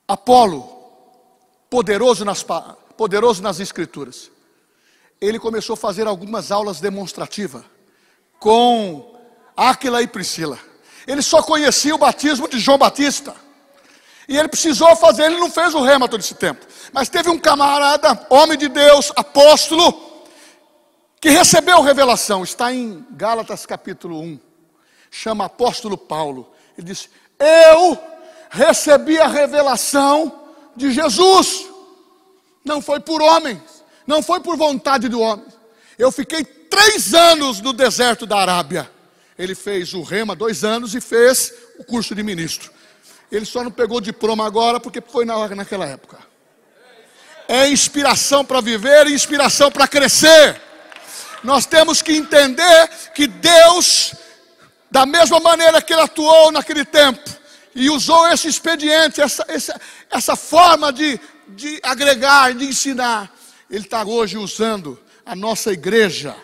[0.07, 0.63] Apolo,
[1.69, 2.43] poderoso nas,
[2.95, 4.31] poderoso nas Escrituras,
[5.19, 7.65] ele começou a fazer algumas aulas demonstrativas
[8.39, 9.13] com
[9.57, 10.57] Áquila e Priscila.
[11.05, 13.35] Ele só conhecia o batismo de João Batista.
[14.25, 16.65] E ele precisou fazer, ele não fez o rema todo esse tempo.
[16.93, 20.23] Mas teve um camarada, homem de Deus, apóstolo,
[21.19, 22.41] que recebeu revelação.
[22.41, 24.39] Está em Gálatas capítulo 1.
[25.11, 26.49] Chama apóstolo Paulo.
[26.79, 28.01] Ele disse: Eu
[28.49, 31.67] recebi a revelação de Jesus.
[32.63, 33.61] Não foi por homens,
[34.07, 35.45] não foi por vontade do homem.
[35.97, 38.89] Eu fiquei três anos no deserto da Arábia.
[39.37, 42.71] Ele fez o rema dois anos e fez o curso de ministro.
[43.29, 46.17] Ele só não pegou diploma agora porque foi na, naquela época.
[47.45, 50.61] É inspiração para viver e inspiração para crescer.
[51.43, 54.13] Nós temos que entender que Deus,
[54.89, 57.39] da mesma maneira que Ele atuou naquele tempo,
[57.75, 63.33] e usou esse expediente, essa, essa, essa forma de, de agregar, de ensinar,
[63.69, 66.35] Ele está hoje usando a nossa igreja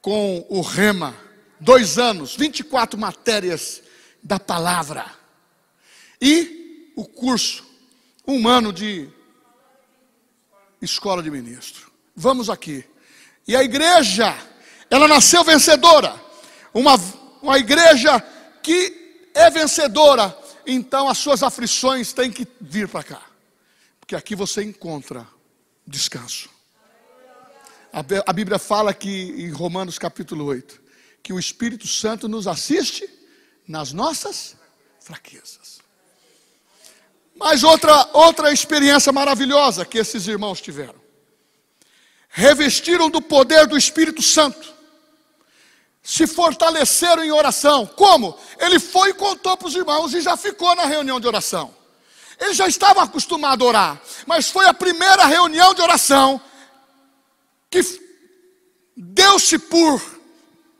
[0.00, 1.14] com o Rema,
[1.60, 3.82] dois anos, 24 matérias
[4.22, 5.04] da palavra,
[6.20, 7.64] e o curso,
[8.26, 9.08] um ano de
[10.80, 11.90] escola de ministro.
[12.14, 12.84] Vamos aqui.
[13.46, 14.34] E a igreja,
[14.88, 16.18] ela nasceu vencedora.
[16.72, 16.96] Uma,
[17.44, 18.20] uma igreja
[18.62, 20.36] que é vencedora.
[20.66, 23.22] Então as suas aflições têm que vir para cá.
[24.00, 25.26] Porque aqui você encontra
[25.86, 26.48] descanso.
[27.92, 30.80] A, Bíblia fala que em Romanos capítulo 8,
[31.22, 33.08] que o Espírito Santo nos assiste
[33.68, 34.56] nas nossas
[34.98, 35.78] fraquezas.
[37.36, 41.04] Mas outra, outra experiência maravilhosa que esses irmãos tiveram
[42.36, 44.73] revestiram do poder do Espírito Santo,
[46.04, 47.86] se fortaleceram em oração.
[47.86, 48.38] Como?
[48.58, 51.74] Ele foi e contou para os irmãos e já ficou na reunião de oração.
[52.38, 56.38] Ele já estava acostumado a orar, mas foi a primeira reunião de oração
[57.70, 57.80] que
[58.94, 60.02] deu-se por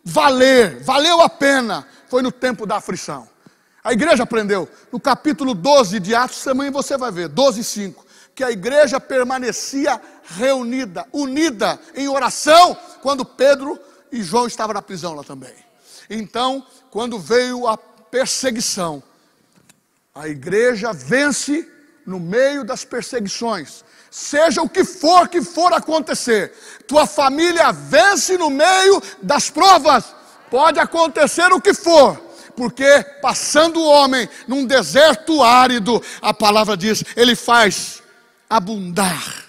[0.05, 3.27] valer, valeu a pena, foi no tempo da aflição.
[3.83, 8.07] A igreja aprendeu, no capítulo 12 de Atos, também você vai ver, 12 e 5,
[8.35, 13.79] que a igreja permanecia reunida, unida em oração, quando Pedro
[14.15, 15.55] e João estavam na prisão lá também.
[16.09, 19.03] Então, quando veio a perseguição,
[20.15, 21.69] a igreja vence
[22.07, 23.85] no meio das perseguições.
[24.11, 26.53] Seja o que for que for acontecer,
[26.87, 30.15] tua família vence no meio das provas.
[30.51, 32.17] Pode acontecer o que for,
[32.55, 38.03] porque passando o homem num deserto árido, a palavra diz, ele faz
[38.49, 39.45] abundar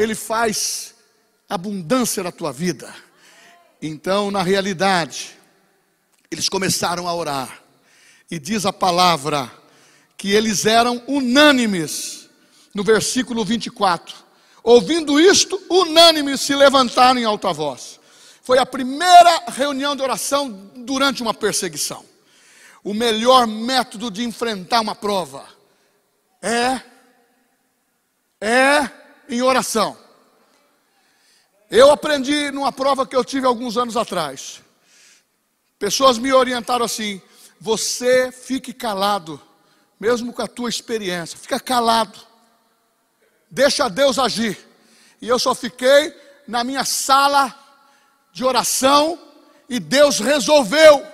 [0.00, 0.94] ele faz
[1.48, 2.92] abundância na tua vida.
[3.82, 5.36] Então, na realidade,
[6.30, 7.62] eles começaram a orar,
[8.30, 9.50] e diz a palavra
[10.16, 12.28] que eles eram unânimes,
[12.74, 14.14] no versículo 24.
[14.62, 17.98] Ouvindo isto, unânimes se levantaram em alta voz.
[18.42, 22.04] Foi a primeira reunião de oração durante uma perseguição.
[22.84, 25.46] O melhor método de enfrentar uma prova
[26.42, 26.80] é
[28.40, 28.90] é
[29.28, 29.96] em oração.
[31.70, 34.60] Eu aprendi numa prova que eu tive alguns anos atrás.
[35.78, 37.22] Pessoas me orientaram assim:
[37.60, 39.40] você fique calado,
[39.98, 42.18] mesmo com a tua experiência, fica calado,
[43.48, 44.58] deixa Deus agir.
[45.22, 46.12] E eu só fiquei
[46.48, 47.54] na minha sala
[48.32, 49.16] de oração
[49.68, 51.06] e Deus resolveu.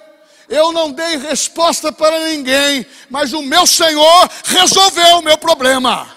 [0.48, 6.16] Eu não dei resposta para ninguém, mas o meu Senhor resolveu o meu problema.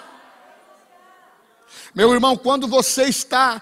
[1.94, 3.60] Meu irmão, quando você está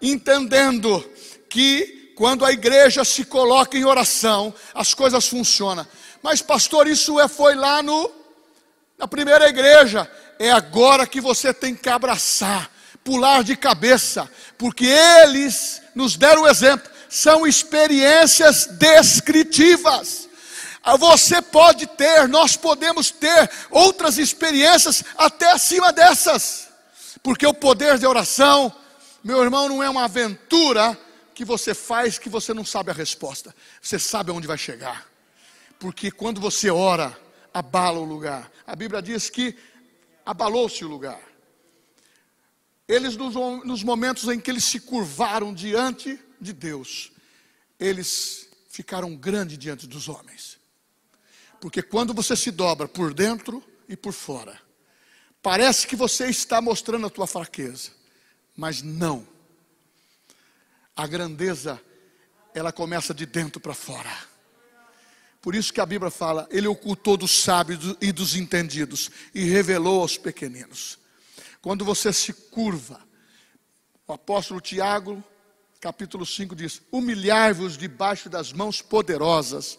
[0.00, 1.04] entendendo
[1.48, 5.86] que quando a igreja se coloca em oração, as coisas funcionam.
[6.22, 8.20] Mas pastor, isso é, foi lá no
[8.98, 10.10] na primeira igreja.
[10.38, 12.70] É agora que você tem que abraçar,
[13.02, 20.28] pular de cabeça, porque eles nos deram o exemplo, são experiências descritivas.
[20.82, 26.68] Ah, você pode ter, nós podemos ter outras experiências até acima dessas.
[27.22, 28.72] Porque o poder de oração,
[29.22, 30.98] meu irmão, não é uma aventura
[31.34, 33.54] que você faz que você não sabe a resposta.
[33.80, 35.10] Você sabe aonde vai chegar.
[35.78, 37.18] Porque quando você ora,
[37.52, 38.50] abala o lugar.
[38.66, 39.56] A Bíblia diz que
[40.24, 41.20] abalou-se o lugar.
[42.86, 47.12] Eles, nos, momentos em que eles se curvaram diante de Deus,
[47.78, 50.58] eles ficaram grandes diante dos homens.
[51.60, 54.58] Porque quando você se dobra por dentro e por fora,
[55.42, 57.92] Parece que você está mostrando a tua fraqueza,
[58.60, 59.26] mas não.
[60.94, 61.80] A grandeza,
[62.54, 64.14] ela começa de dentro para fora.
[65.40, 70.02] Por isso que a Bíblia fala: Ele ocultou dos sábios e dos entendidos e revelou
[70.02, 70.98] aos pequeninos.
[71.62, 73.00] Quando você se curva,
[74.06, 75.24] o apóstolo Tiago,
[75.80, 79.78] capítulo 5 diz: Humilhai-vos debaixo das mãos poderosas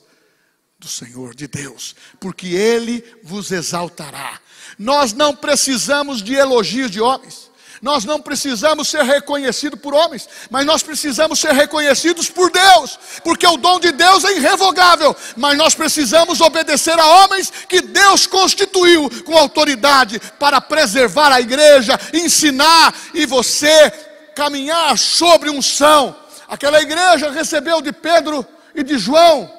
[0.79, 4.41] do Senhor, de Deus, porque Ele vos exaltará.
[4.79, 7.50] Nós não precisamos de elogios de homens.
[7.81, 13.47] Nós não precisamos ser reconhecidos por homens, mas nós precisamos ser reconhecidos por Deus, porque
[13.47, 15.15] o dom de Deus é irrevogável.
[15.35, 21.99] Mas nós precisamos obedecer a homens que Deus constituiu com autoridade para preservar a igreja,
[22.13, 23.89] ensinar e você
[24.35, 26.15] caminhar sobre unção.
[26.47, 29.51] Aquela igreja recebeu de Pedro e de João.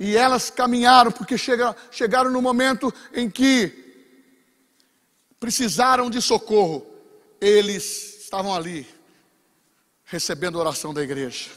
[0.00, 3.81] E elas caminharam, porque chegaram, chegaram no momento em que
[5.42, 6.86] precisaram de socorro,
[7.40, 8.86] eles estavam ali,
[10.04, 11.50] recebendo a oração da igreja.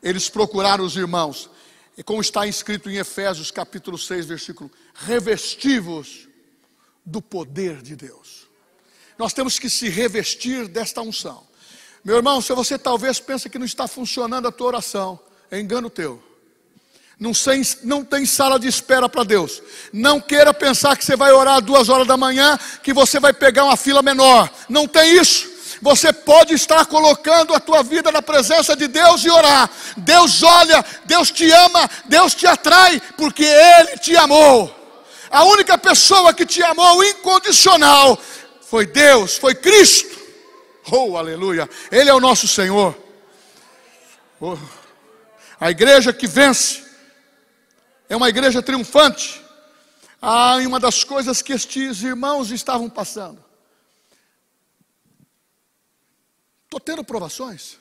[0.00, 1.50] Eles procuraram os irmãos,
[1.96, 6.28] e como está escrito em Efésios capítulo 6, versículo, revestivos
[7.04, 8.46] do poder de Deus.
[9.18, 11.44] Nós temos que se revestir desta unção.
[12.04, 15.18] Meu irmão, se você talvez pensa que não está funcionando a tua oração,
[15.50, 16.22] é engano teu.
[17.18, 17.32] Não,
[17.82, 19.60] não tem sala de espera para Deus.
[19.92, 23.64] Não queira pensar que você vai orar duas horas da manhã, que você vai pegar
[23.64, 24.48] uma fila menor.
[24.68, 25.58] Não tem isso.
[25.82, 29.68] Você pode estar colocando a tua vida na presença de Deus e orar.
[29.96, 34.74] Deus olha, Deus te ama, Deus te atrai, porque Ele te amou.
[35.30, 38.18] A única pessoa que te amou incondicional
[38.62, 40.18] foi Deus, foi Cristo.
[40.90, 41.68] Oh, aleluia!
[41.92, 42.96] Ele é o nosso Senhor.
[44.40, 44.56] Oh.
[45.60, 46.87] A igreja que vence
[48.08, 49.44] é uma igreja triunfante.
[50.20, 53.44] Ah, e uma das coisas que estes irmãos estavam passando.
[56.64, 57.78] Estou tendo provações,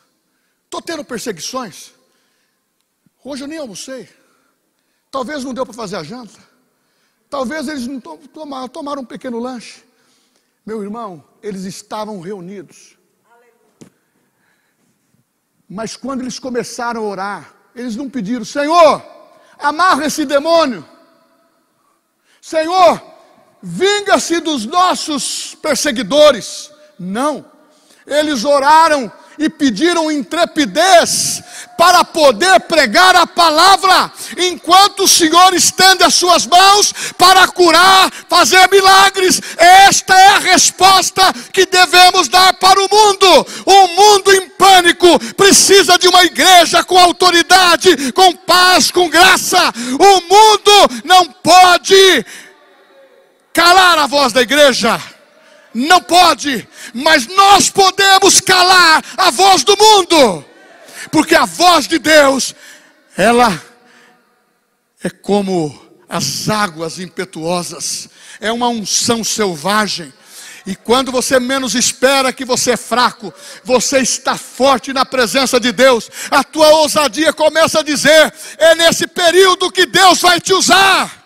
[0.65, 1.91] estou tendo perseguições.
[3.23, 4.07] Hoje eu nem almocei.
[5.09, 6.39] Talvez não deu para fazer a janta.
[7.29, 9.83] Talvez eles não tomaram, tomaram um pequeno lanche.
[10.65, 12.97] Meu irmão, eles estavam reunidos.
[15.67, 19.16] Mas quando eles começaram a orar, eles não pediram, Senhor,
[19.59, 20.87] amarra esse demônio.
[22.41, 23.01] Senhor,
[23.61, 26.71] vinga-se dos nossos perseguidores.
[26.97, 27.45] Não,
[28.05, 31.43] eles oraram e pediram intrepidez
[31.77, 38.67] para poder pregar a palavra, enquanto o Senhor estende as suas mãos para curar, fazer
[38.69, 39.39] milagres.
[39.57, 41.21] Esta é a resposta
[41.53, 43.47] que devemos dar para o mundo.
[43.65, 49.71] O mundo em pânico precisa de uma igreja com autoridade, com paz, com graça.
[49.99, 52.25] O mundo não pode
[53.53, 54.99] calar a voz da igreja
[55.77, 60.43] não pode, mas nós podemos calar a voz do mundo,
[61.11, 62.55] porque a voz de Deus,
[63.15, 63.61] ela
[65.03, 68.09] é como as águas impetuosas,
[68.41, 70.11] é uma unção selvagem.
[70.65, 75.71] E quando você menos espera que você é fraco, você está forte na presença de
[75.71, 76.09] Deus.
[76.29, 81.16] A tua ousadia começa a dizer: é nesse período que Deus vai te usar.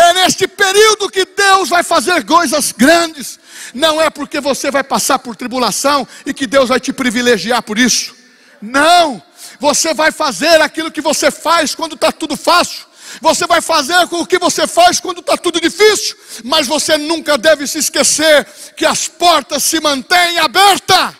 [0.00, 3.38] É neste período que Deus vai fazer coisas grandes.
[3.74, 7.78] Não é porque você vai passar por tribulação e que Deus vai te privilegiar por
[7.78, 8.14] isso.
[8.62, 9.22] Não.
[9.58, 12.86] Você vai fazer aquilo que você faz quando está tudo fácil.
[13.20, 16.16] Você vai fazer com o que você faz quando está tudo difícil.
[16.44, 21.14] Mas você nunca deve se esquecer que as portas se mantêm abertas.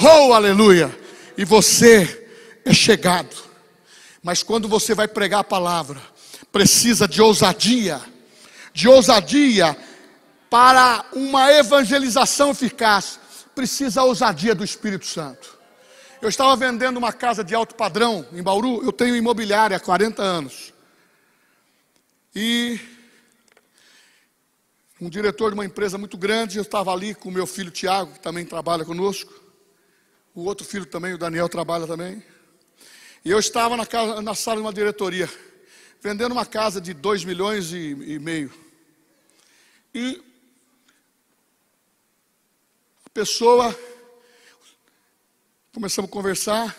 [0.00, 0.96] Oh, aleluia!
[1.36, 2.28] E você
[2.64, 3.34] é chegado.
[4.22, 6.00] Mas quando você vai pregar a palavra,
[6.58, 8.00] precisa de ousadia,
[8.72, 9.76] de ousadia
[10.50, 13.20] para uma evangelização eficaz,
[13.54, 15.56] precisa a ousadia do Espírito Santo.
[16.20, 20.20] Eu estava vendendo uma casa de alto padrão em Bauru, eu tenho imobiliária há 40
[20.20, 20.74] anos.
[22.34, 22.80] E
[25.00, 28.14] um diretor de uma empresa muito grande, eu estava ali com o meu filho Tiago,
[28.14, 29.32] que também trabalha conosco.
[30.34, 32.20] O outro filho também, o Daniel, trabalha também.
[33.24, 35.30] E eu estava na, casa, na sala de uma diretoria
[36.00, 38.52] vendendo uma casa de 2 milhões e, e meio.
[39.94, 40.22] E
[43.04, 43.76] a pessoa,
[45.72, 46.76] começamos a conversar,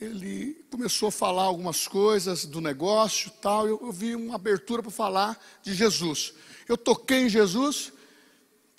[0.00, 4.90] ele começou a falar algumas coisas do negócio tal, eu, eu vi uma abertura para
[4.90, 6.32] falar de Jesus.
[6.68, 7.92] Eu toquei em Jesus,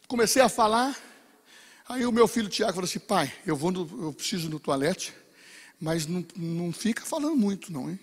[0.07, 0.97] comecei a falar,
[1.87, 5.13] aí o meu filho Tiago falou assim, pai, eu vou no, eu preciso no toalete,
[5.79, 7.99] mas não, não fica falando muito não, hein?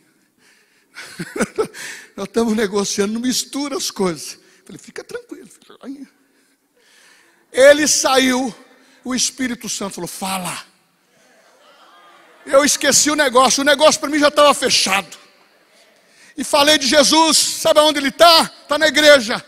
[2.17, 4.39] Nós estamos negociando, não mistura as coisas.
[4.65, 5.49] falei, fica tranquilo.
[7.53, 8.55] Ele saiu,
[9.05, 10.65] o Espírito Santo falou: fala.
[12.45, 15.19] Eu esqueci o negócio, o negócio para mim já estava fechado.
[16.37, 18.43] E falei de Jesus, sabe onde ele está?
[18.63, 19.45] Está na igreja.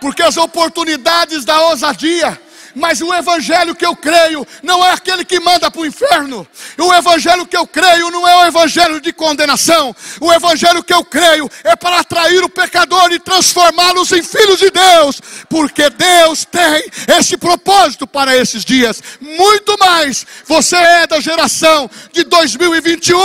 [0.00, 2.40] Porque as oportunidades da ousadia,
[2.74, 6.46] mas o evangelho que eu creio não é aquele que manda para o inferno.
[6.78, 9.94] O evangelho que eu creio não é o evangelho de condenação.
[10.20, 14.70] O evangelho que eu creio é para atrair o pecador e transformá-los em filhos de
[14.70, 19.02] Deus, porque Deus tem esse propósito para esses dias.
[19.20, 23.18] Muito mais, você é da geração de 2021.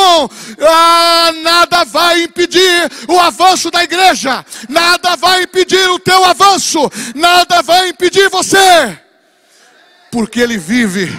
[0.62, 4.46] Ah, nada vai impedir o avanço da igreja.
[4.70, 6.80] Nada vai impedir o teu avanço.
[7.16, 9.03] Nada vai impedir você
[10.14, 11.12] porque ele vive.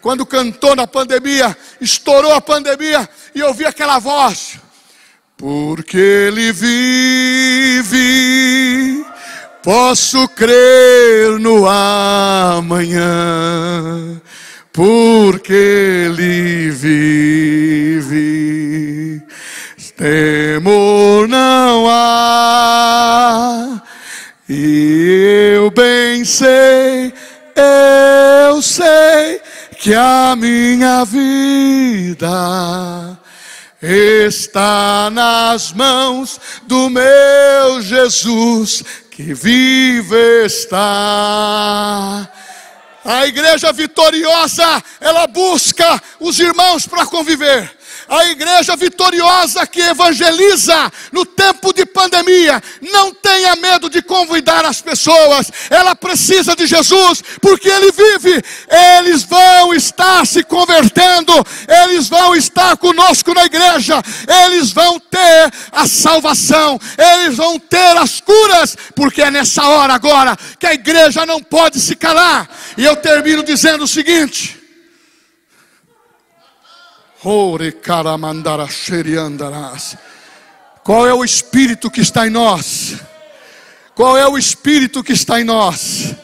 [0.00, 4.60] Quando cantou na pandemia, estourou a pandemia e eu ouvi aquela voz.
[5.36, 7.94] Porque ele vive,
[9.64, 13.02] posso crer no amanhã.
[14.72, 18.00] Porque ele vive,
[19.96, 23.82] temor não há.
[24.48, 27.12] E eu bem sei
[27.56, 29.40] eu sei
[29.78, 32.28] que a minha vida
[33.82, 42.28] está nas mãos do meu Jesus que vive está.
[43.04, 47.76] A igreja vitoriosa, ela busca os irmãos para conviver
[48.08, 52.15] a igreja vitoriosa que evangeliza no tempo de pandemia,
[52.80, 58.42] não tenha medo de convidar as pessoas, ela precisa de Jesus, porque Ele vive,
[58.98, 61.32] eles vão estar se convertendo,
[61.84, 64.02] eles vão estar conosco na igreja,
[64.46, 70.36] eles vão ter a salvação, eles vão ter as curas, porque é nessa hora agora
[70.58, 74.56] que a igreja não pode se calar, e eu termino dizendo o seguinte.
[80.86, 82.94] Qual é o espírito que está em nós?
[83.92, 86.14] Qual é o espírito que está em nós?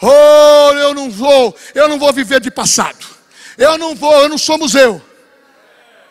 [0.00, 3.04] Oh, eu não vou, eu não vou viver de passado.
[3.58, 5.02] Eu não vou, eu não sou museu.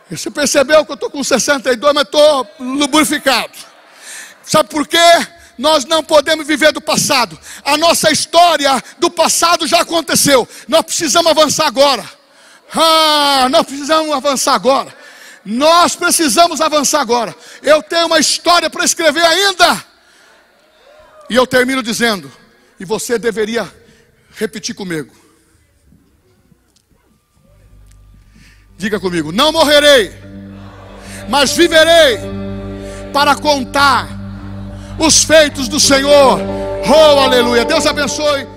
[0.07, 3.57] Você percebeu que eu estou com 62, mas estou lubrificado.
[4.43, 5.27] Sabe por quê?
[5.57, 7.39] Nós não podemos viver do passado.
[7.63, 10.47] A nossa história do passado já aconteceu.
[10.67, 12.07] Nós precisamos avançar agora.
[12.71, 15.04] Ah, nós precisamos avançar agora.
[15.45, 17.35] Nós precisamos avançar agora.
[17.61, 19.85] Eu tenho uma história para escrever ainda.
[21.29, 22.31] E eu termino dizendo,
[22.79, 23.71] e você deveria
[24.35, 25.15] repetir comigo.
[28.77, 30.11] Diga comigo: não morrerei,
[31.29, 32.19] mas viverei
[33.13, 34.09] para contar
[34.99, 36.39] os feitos do Senhor.
[36.87, 37.65] Oh, aleluia.
[37.65, 38.54] Deus abençoe.